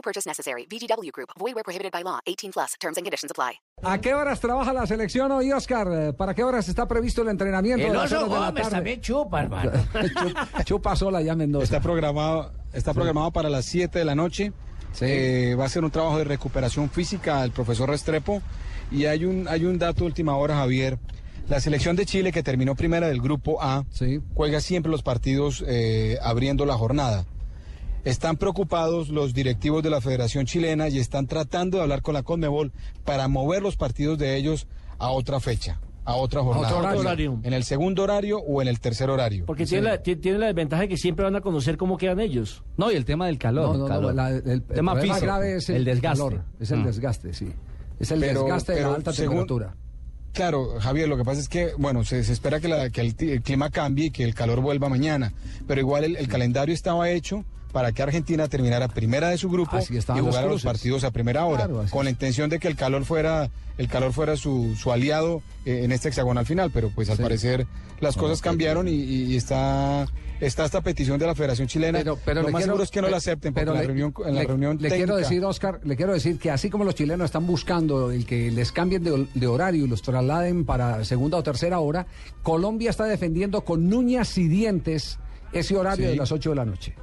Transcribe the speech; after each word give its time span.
No 0.00 0.02
purchase 0.02 0.26
necessary. 0.26 0.66
VGW 0.66 1.10
Group. 1.12 1.28
Void 1.38 1.54
where 1.54 1.62
prohibited 1.62 1.92
by 1.92 2.02
law. 2.02 2.20
18 2.26 2.52
plus. 2.52 2.74
Terms 2.80 2.96
and 2.96 3.04
conditions 3.04 3.30
apply. 3.30 3.60
¿A 3.82 3.98
qué 4.00 4.14
horas 4.14 4.40
trabaja 4.40 4.72
la 4.72 4.86
selección 4.86 5.30
hoy, 5.30 5.52
Oscar? 5.52 5.88
Eh, 5.92 6.12
¿Para 6.14 6.34
qué 6.34 6.42
horas 6.42 6.68
está 6.70 6.88
previsto 6.88 7.20
el 7.20 7.28
entrenamiento? 7.28 7.86
El 7.86 7.94
oso 7.96 8.26
Gómez 8.26 8.68
también 8.70 9.00
chupa, 9.02 9.42
hermano. 9.42 9.72
Chup- 9.92 10.64
Chupa 10.64 10.96
sola 10.96 11.20
ya 11.20 11.34
Mendoza. 11.34 11.64
Está 11.64 11.80
programado, 11.80 12.50
está 12.72 12.94
programado 12.94 13.30
para 13.30 13.50
las 13.50 13.66
7 13.66 13.98
de 13.98 14.04
la 14.06 14.14
noche. 14.14 14.52
Sí. 14.92 15.04
Eh, 15.06 15.54
va 15.58 15.66
a 15.66 15.68
ser 15.68 15.84
un 15.84 15.90
trabajo 15.90 16.16
de 16.18 16.24
recuperación 16.24 16.88
física 16.88 17.42
del 17.42 17.50
profesor 17.50 17.90
Restrepo. 17.90 18.40
Y 18.90 19.04
hay 19.04 19.26
un, 19.26 19.48
hay 19.48 19.66
un 19.66 19.78
dato 19.78 20.00
de 20.00 20.06
última 20.06 20.34
hora, 20.36 20.56
Javier. 20.56 20.98
La 21.48 21.60
selección 21.60 21.94
de 21.96 22.06
Chile, 22.06 22.32
que 22.32 22.42
terminó 22.42 22.74
primera 22.74 23.06
del 23.08 23.20
grupo 23.20 23.62
A, 23.62 23.84
Sí. 23.90 24.20
juega 24.34 24.60
siempre 24.62 24.90
los 24.90 25.02
partidos 25.02 25.62
eh, 25.66 26.16
abriendo 26.22 26.64
la 26.64 26.74
jornada. 26.74 27.26
Están 28.04 28.36
preocupados 28.36 29.10
los 29.10 29.34
directivos 29.34 29.82
de 29.82 29.90
la 29.90 30.00
Federación 30.00 30.46
Chilena 30.46 30.88
y 30.88 30.98
están 30.98 31.26
tratando 31.26 31.76
de 31.76 31.82
hablar 31.82 32.00
con 32.02 32.14
la 32.14 32.22
Conmebol 32.22 32.72
para 33.04 33.28
mover 33.28 33.62
los 33.62 33.76
partidos 33.76 34.18
de 34.18 34.36
ellos 34.36 34.66
a 34.98 35.10
otra 35.10 35.38
fecha, 35.38 35.80
a 36.06 36.14
otra 36.14 36.42
jornada. 36.42 36.74
otro 36.78 36.98
horario. 37.00 37.38
En 37.42 37.52
el 37.52 37.62
segundo 37.64 38.02
horario 38.02 38.38
o 38.38 38.62
en 38.62 38.68
el 38.68 38.80
tercer 38.80 39.10
horario. 39.10 39.44
Porque 39.44 39.66
tiene, 39.66 39.84
la, 39.88 40.02
ti- 40.02 40.16
tiene 40.16 40.38
la 40.38 40.46
desventaja 40.46 40.82
de 40.82 40.88
que 40.88 40.96
siempre 40.96 41.24
van 41.24 41.36
a 41.36 41.42
conocer 41.42 41.76
cómo 41.76 41.98
quedan 41.98 42.20
ellos. 42.20 42.62
No, 42.78 42.90
y 42.90 42.96
el 42.96 43.04
tema 43.04 43.26
del 43.26 43.36
calor. 43.36 43.66
No, 43.66 43.72
no, 43.74 43.78
no, 43.80 43.86
calor. 43.88 44.14
la- 44.14 44.30
el, 44.30 44.36
el 44.48 44.62
tema 44.62 44.92
problema 44.92 45.14
físico, 45.14 45.26
grave 45.26 45.56
es 45.56 45.68
el, 45.68 45.76
el 45.76 45.84
desgaste. 45.84 46.18
calor, 46.24 46.42
es 46.58 46.70
el 46.70 46.78
Mm. 46.80 46.84
desgaste, 46.86 47.34
sí. 47.34 47.52
Es 47.98 48.10
el 48.10 48.20
Pero- 48.20 48.42
desgaste 48.44 48.72
de 48.72 48.80
la 48.80 48.94
alta 48.94 49.12
según- 49.12 49.36
temperatura. 49.36 49.74
Claro, 50.32 50.78
Javier, 50.80 51.08
lo 51.08 51.16
que 51.18 51.24
pasa 51.24 51.40
es 51.40 51.48
que, 51.48 51.72
bueno, 51.76 52.04
se, 52.04 52.22
se 52.24 52.32
espera 52.32 52.60
que, 52.60 52.68
la- 52.68 52.88
que 52.88 53.00
el, 53.02 53.14
el 53.18 53.42
clima 53.42 53.68
cambie 53.68 54.06
y 54.06 54.10
que 54.10 54.22
el 54.24 54.32
calor 54.34 54.60
vuelva 54.60 54.88
mañana, 54.88 55.32
pero 55.66 55.80
igual 55.80 56.04
el, 56.04 56.16
el 56.16 56.28
calendario 56.28 56.72
estaba 56.74 57.10
hecho 57.10 57.44
para 57.72 57.92
que 57.92 58.02
Argentina 58.02 58.48
terminara 58.48 58.88
primera 58.88 59.28
de 59.28 59.38
su 59.38 59.48
grupo 59.48 59.76
Así 59.76 59.92
y 59.92 59.96
los 59.96 60.04
jugara 60.06 60.46
los, 60.46 60.62
partidos 60.62 61.04
a 61.04 61.10
primera 61.10 61.44
hora, 61.46 61.66
Claro, 61.66 61.84
con 61.90 62.04
la 62.04 62.10
intención 62.10 62.50
de 62.50 62.58
que 62.58 62.68
el 62.68 62.76
calor 62.76 63.04
fuera, 63.04 63.48
el 63.78 63.88
calor 63.88 64.12
fuera 64.12 64.36
su, 64.36 64.74
su 64.76 64.90
aliado 64.92 65.42
eh, 65.64 65.82
en 65.84 65.92
este 65.92 66.08
hexagonal 66.08 66.46
final, 66.46 66.70
pero 66.72 66.90
pues 66.94 67.10
al 67.10 67.16
Sí. 67.16 67.22
parecer 67.22 67.66
las 68.00 68.16
cosas 68.16 68.40
cambiaron 68.40 68.88
y, 68.88 69.36
está, 69.36 70.06
está 70.40 70.64
esta 70.64 70.80
petición 70.80 71.18
de 71.18 71.26
la 71.26 71.34
Federación 71.34 71.68
Chilena. 71.68 71.98
Pero, 71.98 72.18
pero 72.24 72.40
lo 72.42 72.48
más 72.48 72.60
quiero- 72.60 72.72
seguro 72.72 72.84
es 72.84 72.90
que 72.90 73.02
no 73.02 73.08
la 73.10 73.18
acepten, 73.18 73.52
porque 73.52 73.60
pero 73.66 73.72
en 73.72 73.76
la 73.76 73.82
le- 73.82 73.86
reunión, 73.88 74.14
en 74.26 74.34
la 74.34 74.40
le- 74.40 74.46
reunión 74.46 74.78
le 74.80 74.88
quiero 74.88 75.16
decir, 75.16 75.44
Oscar, 75.44 75.80
le 75.84 75.96
quiero 75.96 76.14
decir 76.14 76.38
que 76.38 76.50
así 76.50 76.70
como 76.70 76.84
los 76.84 76.94
chilenos 76.94 77.26
están 77.26 77.46
buscando 77.46 78.10
el 78.10 78.24
que 78.24 78.50
les 78.50 78.72
cambien 78.72 79.04
de, 79.04 79.26
de 79.34 79.46
horario 79.46 79.84
y 79.84 79.88
los 79.88 80.00
trasladen 80.00 80.64
para 80.64 81.04
segunda 81.04 81.36
o 81.36 81.42
tercera 81.42 81.78
hora, 81.78 82.06
Colombia 82.42 82.88
está 82.90 83.04
defendiendo 83.04 83.60
con 83.66 83.92
uñas 83.92 84.36
y 84.38 84.48
dientes 84.48 85.18
ese 85.52 85.76
horario 85.76 86.06
Sí. 86.06 86.10
de 86.12 86.16
las 86.16 86.32
8 86.32 86.50
de 86.50 86.56
la 86.56 86.64
noche. 86.64 86.94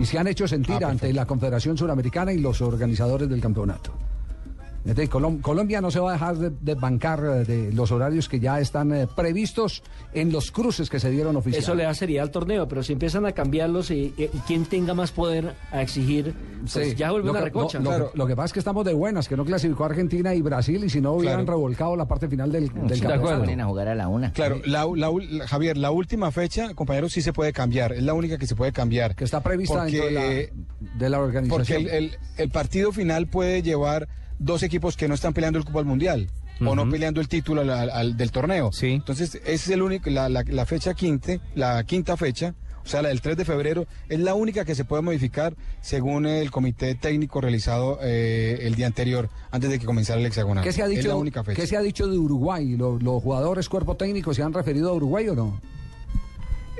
Y 0.00 0.04
se 0.04 0.18
han 0.18 0.26
hecho 0.28 0.46
sentir 0.46 0.84
Ah, 0.84 0.90
ante 0.90 1.12
la 1.12 1.26
Confederación 1.26 1.76
Suramericana 1.76 2.32
y 2.32 2.38
los 2.38 2.60
organizadores 2.60 3.28
del 3.28 3.40
campeonato. 3.40 3.92
Entonces, 4.88 5.10
Colom- 5.10 5.40
Colombia 5.42 5.80
no 5.80 5.90
se 5.90 6.00
va 6.00 6.10
a 6.10 6.12
dejar 6.14 6.36
de, 6.36 6.50
de 6.60 6.74
bancar 6.74 7.20
eh, 7.20 7.44
de 7.44 7.72
los 7.72 7.92
horarios 7.92 8.28
que 8.28 8.40
ya 8.40 8.58
están 8.58 8.92
eh, 8.94 9.06
previstos 9.14 9.82
en 10.14 10.32
los 10.32 10.50
cruces 10.50 10.88
que 10.88 10.98
se 10.98 11.10
dieron 11.10 11.36
oficiales. 11.36 11.64
Eso 11.64 11.74
le 11.74 11.84
da 11.84 11.92
seriedad 11.94 12.24
al 12.24 12.30
torneo, 12.30 12.66
pero 12.68 12.82
si 12.82 12.94
empiezan 12.94 13.26
a 13.26 13.32
cambiarlos 13.32 13.90
y, 13.90 14.14
y- 14.16 14.24
y 14.24 14.38
quien 14.46 14.64
tenga 14.64 14.94
más 14.94 15.12
poder 15.12 15.54
a 15.72 15.82
exigir, 15.82 16.34
pues 16.72 16.88
Sí. 16.90 16.94
ya 16.96 17.10
vuelve 17.10 17.30
una 17.30 17.40
que- 17.40 17.44
recocha. 17.44 17.78
no, 17.78 17.84
lo, 17.84 17.96
Claro. 17.96 18.10
lo 18.14 18.26
que 18.26 18.34
pasa 18.34 18.46
es 18.46 18.52
que 18.54 18.58
estamos 18.60 18.84
de 18.84 18.94
buenas, 18.94 19.28
que 19.28 19.36
no 19.36 19.44
clasificó 19.44 19.84
Argentina 19.84 20.34
y 20.34 20.40
Brasil 20.42 20.82
y 20.84 20.88
si 20.90 21.00
no 21.00 21.12
hubieran 21.12 21.44
Claro. 21.44 21.58
revolcado 21.58 21.94
la 21.94 22.06
parte 22.08 22.26
final 22.28 22.50
del, 22.50 22.64
del 22.68 22.74
de 22.74 22.80
campeonato. 22.80 23.14
acuerdo. 23.20 23.40
Ponen 23.40 23.60
a 23.60 23.66
jugar 23.66 23.88
a 23.88 23.94
la 23.94 24.08
una. 24.08 24.32
Claro, 24.32 24.60
la, 24.64 24.86
la 24.94 25.10
ul- 25.10 25.28
la- 25.28 25.46
Javier, 25.46 25.76
la 25.76 25.90
última 25.90 26.30
fecha, 26.30 26.72
compañeros, 26.74 27.12
sí 27.12 27.20
se 27.20 27.32
puede 27.34 27.52
cambiar. 27.52 27.92
Es 27.92 28.02
la 28.02 28.14
única 28.14 28.38
que 28.38 28.46
se 28.46 28.54
puede 28.56 28.72
cambiar. 28.72 29.14
Que 29.14 29.24
está 29.24 29.42
prevista 29.42 29.80
Porque, 29.82 29.92
dentro 30.00 30.06
de 30.06 30.52
la, 30.80 30.98
de 30.98 31.10
la 31.10 31.20
organización. 31.20 31.82
Porque 31.84 31.96
el, 31.98 32.04
el- 32.04 32.16
el 32.38 32.48
partido 32.50 32.90
final 32.92 33.26
puede 33.26 33.62
llevar 33.62 34.08
dos 34.38 34.62
equipos 34.62 34.96
que 34.96 35.08
no 35.08 35.14
están 35.14 35.32
peleando 35.34 35.58
el 35.58 35.64
Copa 35.64 35.80
al 35.80 35.84
Mundial 35.86 36.28
o 36.60 36.74
no 36.74 36.88
peleando 36.90 37.20
el 37.20 37.28
título 37.28 37.60
al- 37.60 37.70
al- 37.70 37.90
al- 37.90 38.16
del 38.16 38.32
torneo. 38.32 38.72
Sí. 38.72 38.88
Entonces, 38.92 39.36
ese 39.36 39.50
es 39.52 39.68
el 39.70 39.82
único, 39.82 40.10
la, 40.10 40.28
la- 40.28 40.42
la 40.46 40.66
fecha 40.66 40.92
quinte, 40.94 41.40
la 41.54 41.84
quinta 41.84 42.16
fecha, 42.16 42.54
o 42.84 42.88
sea, 42.88 43.00
la 43.02 43.10
del 43.10 43.20
3 43.20 43.36
de 43.36 43.44
febrero, 43.44 43.86
es 44.08 44.18
la 44.18 44.34
única 44.34 44.64
que 44.64 44.74
se 44.74 44.84
puede 44.84 45.02
modificar 45.02 45.54
según 45.82 46.26
el 46.26 46.50
comité 46.50 46.94
técnico 46.96 47.40
realizado 47.40 47.98
eh, 48.02 48.58
el 48.62 48.74
día 48.74 48.86
anterior, 48.86 49.28
antes 49.52 49.70
de 49.70 49.78
que 49.78 49.86
comenzara 49.86 50.18
el 50.18 50.26
hexagonal. 50.26 50.64
¿Qué 50.64 50.72
se 50.72 50.82
ha 50.82 50.86
Es 50.86 50.90
dicho, 50.96 51.08
la 51.08 51.16
única 51.16 51.44
fecha. 51.44 51.60
¿Qué 51.60 51.66
se 51.66 51.76
ha 51.76 51.80
dicho 51.82 52.06
de 52.08 52.18
Uruguay? 52.18 52.76
¿Los, 52.76 53.02
los 53.02 53.22
jugadores 53.22 53.68
cuerpo 53.68 53.96
técnico 53.96 54.34
se 54.34 54.42
han 54.42 54.52
referido 54.52 54.88
a 54.90 54.94
Uruguay 54.94 55.28
o 55.28 55.34
no? 55.36 55.60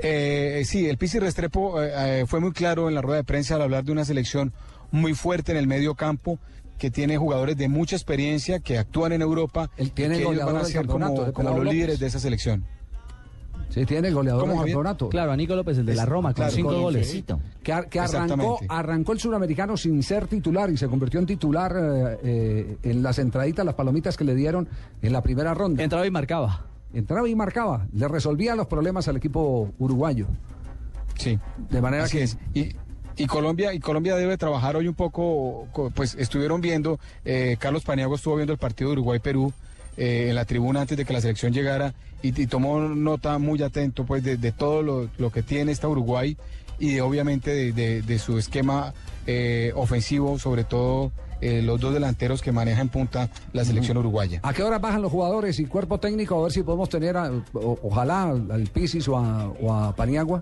Eh, 0.01 0.63
sí, 0.65 0.87
el 0.87 0.97
Pisi 0.97 1.19
Restrepo 1.19 1.81
eh, 1.81 1.91
eh, 2.21 2.25
fue 2.25 2.39
muy 2.39 2.51
claro 2.53 2.87
en 2.87 2.95
la 2.95 3.01
rueda 3.01 3.17
de 3.17 3.23
prensa 3.25 3.55
al 3.55 3.61
hablar 3.61 3.83
de 3.83 3.91
una 3.91 4.05
selección 4.05 4.53
muy 4.91 5.13
fuerte 5.13 5.51
en 5.51 5.57
el 5.57 5.67
medio 5.67 5.95
campo 5.95 6.39
que 6.79 6.89
tiene 6.89 7.17
jugadores 7.17 7.55
de 7.57 7.69
mucha 7.69 7.95
experiencia 7.95 8.59
que 8.59 8.79
actúan 8.79 9.11
en 9.11 9.21
Europa 9.21 9.69
Él 9.77 9.91
tiene 9.91 10.15
y 10.15 10.17
que 10.17 10.23
ellos 10.23 10.31
goleador 10.33 10.53
van 10.53 10.61
a 10.63 10.65
ser 10.65 10.75
campeonato, 10.87 11.33
como, 11.33 11.49
los 11.49 11.57
López. 11.59 11.73
líderes 11.73 11.99
de 11.99 12.07
esa 12.07 12.19
selección. 12.19 12.63
Sí, 13.69 13.85
tiene 13.85 14.07
el 14.07 14.15
goleador 14.15 14.41
¿Cómo, 14.41 14.53
del 14.53 14.61
campeonato. 14.61 15.09
Claro, 15.09 15.31
a 15.31 15.35
Nico 15.37 15.55
López, 15.55 15.77
el 15.77 15.85
de 15.85 15.93
la 15.93 16.05
Roma, 16.07 16.29
con 16.29 16.35
claro, 16.37 16.51
cinco 16.51 16.69
con- 16.71 16.81
goles. 16.81 17.23
Que, 17.61 17.71
ar- 17.71 17.87
que 17.87 17.99
arrancó, 17.99 18.59
arrancó 18.67 19.11
el 19.11 19.19
suramericano 19.19 19.77
sin 19.77 20.01
ser 20.01 20.25
titular 20.25 20.71
y 20.71 20.77
se 20.77 20.87
convirtió 20.87 21.19
en 21.19 21.27
titular 21.27 21.75
eh, 21.77 22.17
eh, 22.23 22.77
en 22.81 23.03
las 23.03 23.19
entraditas, 23.19 23.63
las 23.63 23.75
palomitas 23.75 24.17
que 24.17 24.23
le 24.23 24.33
dieron 24.33 24.67
en 25.03 25.13
la 25.13 25.21
primera 25.21 25.53
ronda. 25.53 25.83
Entraba 25.83 26.07
y 26.07 26.09
marcaba. 26.09 26.65
Entraba 26.95 27.29
y 27.29 27.35
marcaba, 27.35 27.85
le 27.93 28.07
resolvía 28.07 28.55
los 28.55 28.65
problemas 28.65 29.07
al 29.07 29.17
equipo 29.17 29.69
uruguayo. 29.77 30.25
Sí. 31.15 31.37
De 31.69 31.81
manera 31.81 32.05
Así 32.05 32.17
que 32.17 32.23
es. 32.23 32.37
Y, 32.55 32.69
y 33.19 33.27
Colombia 33.27 33.73
y 33.73 33.79
Colombia 33.79 34.15
debe 34.15 34.37
trabajar 34.37 34.75
hoy 34.75 34.87
un 34.87 34.95
poco, 34.95 35.67
co- 35.71 35.91
pues 35.91 36.15
estuvieron 36.15 36.61
viendo, 36.61 36.99
eh, 37.25 37.57
Carlos 37.59 37.83
Paniagua 37.83 38.15
estuvo 38.15 38.35
viendo 38.37 38.53
el 38.53 38.59
partido 38.59 38.89
de 38.89 38.93
Uruguay-Perú 38.93 39.53
eh, 39.97 40.27
en 40.29 40.35
la 40.35 40.45
tribuna 40.45 40.81
antes 40.81 40.97
de 40.97 41.05
que 41.05 41.13
la 41.13 41.21
selección 41.21 41.51
llegara 41.53 41.93
y, 42.23 42.29
y 42.41 42.47
tomó 42.47 42.79
nota 42.79 43.37
muy 43.37 43.61
atento 43.61 44.05
pues 44.05 44.23
de, 44.23 44.37
de 44.37 44.51
todo 44.51 44.81
lo, 44.81 45.09
lo 45.17 45.31
que 45.31 45.43
tiene 45.43 45.71
esta 45.71 45.87
Uruguay 45.87 46.37
y 46.79 46.93
de, 46.93 47.01
obviamente 47.01 47.51
de, 47.51 47.71
de- 47.73 48.01
de 48.01 48.19
su 48.19 48.37
esquema 48.37 48.93
eh, 49.27 49.73
ofensivo, 49.75 50.39
sobre 50.39 50.63
todo 50.63 51.11
eh, 51.41 51.61
los 51.61 51.79
dos 51.79 51.93
delanteros 51.93 52.41
que 52.41 52.51
maneja 52.53 52.81
en 52.81 52.89
punta 52.89 53.29
la 53.53 53.63
selección 53.65 53.97
uruguaya. 53.97 54.39
¿A 54.43 54.53
qué 54.53 54.63
hora 54.63 54.79
bajan 54.79 55.01
los 55.01 55.11
jugadores 55.11 55.59
y 55.59 55.65
cuerpo 55.65 55.97
técnico? 55.99 56.39
A 56.39 56.43
ver 56.43 56.51
si 56.53 56.63
podemos 56.63 56.87
tener, 56.89 57.15
a- 57.17 57.31
o- 57.53 57.79
ojalá, 57.83 58.23
al, 58.23 58.49
al 58.51 58.63
Pisis 58.67 59.07
o 59.09 59.17
a, 59.17 59.47
o 59.61 59.73
a 59.73 59.95
Paniagua. 59.95 60.41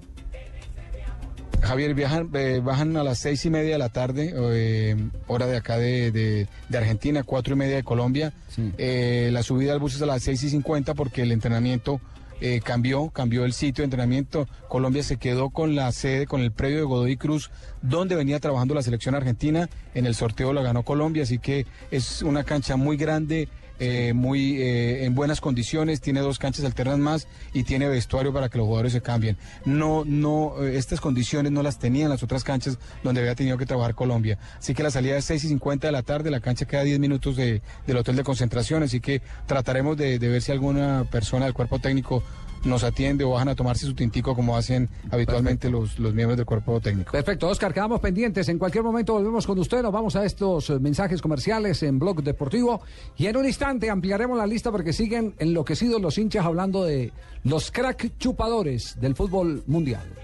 Javier, 1.67 1.93
viajan, 1.93 2.29
eh, 2.33 2.61
bajan 2.63 2.97
a 2.97 3.03
las 3.03 3.19
seis 3.19 3.45
y 3.45 3.49
media 3.49 3.73
de 3.73 3.77
la 3.77 3.89
tarde, 3.89 4.33
eh, 4.35 4.95
hora 5.27 5.45
de 5.45 5.57
acá 5.57 5.77
de, 5.77 6.11
de- 6.11 6.47
de 6.69 6.77
Argentina, 6.77 7.23
cuatro 7.23 7.53
y 7.53 7.57
media 7.57 7.75
de 7.75 7.83
Colombia. 7.83 8.33
Sí. 8.49 8.71
Eh, 8.77 9.29
la 9.31 9.43
subida 9.43 9.73
al 9.73 9.79
bus 9.79 9.95
es 9.95 10.01
a 10.01 10.05
las 10.05 10.23
seis 10.23 10.41
y 10.43 10.49
cincuenta 10.49 10.93
porque 10.93 11.21
el 11.23 11.31
entrenamiento 11.31 11.99
cambió, 12.63 13.09
cambió 13.09 13.45
el 13.45 13.53
sitio 13.53 13.81
de 13.81 13.85
entrenamiento. 13.85 14.47
Colombia 14.67 15.01
se 15.01 15.17
quedó 15.17 15.49
con 15.49 15.73
la 15.75 15.91
sede, 15.91 16.27
con 16.27 16.41
el 16.41 16.51
predio 16.51 16.77
de 16.77 16.83
Godoy 16.83 17.17
Cruz, 17.17 17.49
donde 17.81 18.15
venía 18.15 18.39
trabajando 18.39 18.75
la 18.75 18.83
selección 18.83 19.15
argentina. 19.15 19.69
En 19.95 20.05
el 20.05 20.13
sorteo 20.13 20.53
lo 20.53 20.61
ganó 20.61 20.83
Colombia, 20.83 21.23
así 21.23 21.39
que 21.39 21.65
es 21.89 22.21
una 22.21 22.43
cancha 22.43 22.75
muy 22.75 22.95
grande. 22.95 23.49
Eh, 23.79 24.13
muy 24.13 24.61
eh, 24.61 25.05
en 25.05 25.13
buenas 25.15 25.39
condiciones, 25.41 26.01
tiene 26.01 26.19
dos 26.21 26.39
canchas 26.39 26.65
alternas 26.65 26.97
más 26.99 27.27
y 27.53 27.63
tiene 27.63 27.87
vestuario 27.87 28.33
para 28.33 28.49
que 28.49 28.57
los 28.57 28.65
jugadores 28.65 28.93
se 28.93 29.01
cambien. 29.01 29.37
No, 29.65 30.03
no, 30.05 30.63
eh, 30.63 30.77
estas 30.77 30.99
condiciones 31.01 31.51
no 31.51 31.63
las 31.63 31.79
tenían 31.79 32.09
las 32.09 32.23
otras 32.23 32.43
canchas 32.43 32.77
donde 33.03 33.21
había 33.21 33.35
tenido 33.35 33.57
que 33.57 33.65
trabajar 33.65 33.95
Colombia. 33.95 34.37
Así 34.57 34.73
que 34.73 34.83
la 34.83 34.91
salida 34.91 35.17
es 35.17 35.25
6 35.25 35.43
y 35.43 35.47
50 35.49 35.87
de 35.87 35.91
la 35.91 36.03
tarde, 36.03 36.31
la 36.31 36.39
cancha 36.39 36.65
queda 36.65 36.81
a 36.81 36.83
10 36.83 36.99
minutos 36.99 37.35
de- 37.35 37.61
del 37.85 37.97
hotel 37.97 38.15
de 38.15 38.23
concentración, 38.23 38.83
así 38.83 38.99
que 38.99 39.21
trataremos 39.45 39.95
de, 39.97 40.19
de 40.19 40.27
ver 40.27 40.41
si 40.41 40.51
alguna 40.51 41.05
persona 41.11 41.45
del 41.45 41.53
cuerpo 41.53 41.79
técnico 41.79 42.23
nos 42.63 42.83
atiende 42.83 43.23
o 43.23 43.31
bajan 43.31 43.49
a 43.49 43.55
tomarse 43.55 43.85
su 43.85 43.93
tintico 43.93 44.35
como 44.35 44.57
hacen 44.57 44.89
habitualmente 45.11 45.69
los, 45.69 45.99
los 45.99 46.13
miembros 46.13 46.37
del 46.37 46.45
cuerpo 46.45 46.79
técnico. 46.79 47.11
Perfecto, 47.11 47.47
Oscar, 47.47 47.73
quedamos 47.73 47.99
pendientes. 47.99 48.49
En 48.49 48.57
cualquier 48.57 48.83
momento 48.83 49.13
volvemos 49.13 49.45
con 49.45 49.57
usted. 49.59 49.81
Nos 49.81 49.91
vamos 49.91 50.15
a 50.15 50.25
estos 50.25 50.69
eh, 50.69 50.79
mensajes 50.79 51.21
comerciales 51.21 51.83
en 51.83 51.99
Blog 51.99 52.23
Deportivo. 52.23 52.81
Y 53.17 53.27
en 53.27 53.37
un 53.37 53.45
instante 53.45 53.89
ampliaremos 53.89 54.37
la 54.37 54.47
lista 54.47 54.71
porque 54.71 54.93
siguen 54.93 55.35
enloquecidos 55.39 56.01
los 56.01 56.17
hinchas 56.17 56.45
hablando 56.45 56.83
de 56.83 57.11
los 57.43 57.71
crack 57.71 58.17
chupadores 58.17 58.99
del 58.99 59.15
fútbol 59.15 59.63
mundial. 59.67 60.17